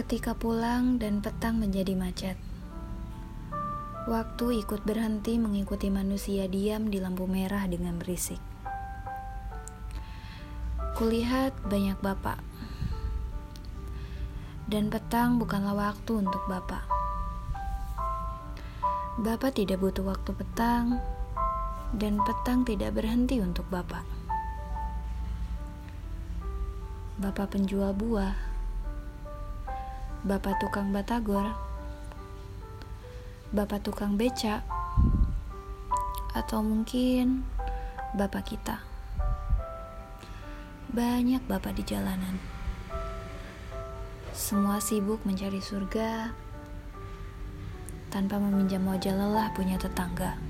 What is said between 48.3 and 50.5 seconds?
meminjam wajah lelah punya tetangga.